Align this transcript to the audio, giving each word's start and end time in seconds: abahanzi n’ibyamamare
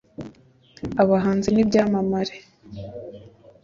abahanzi 1.01 1.47
n’ibyamamare 1.51 2.35